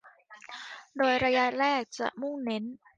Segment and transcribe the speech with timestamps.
[0.97, 2.63] โดยระยะแรกจะมุ่งเน้น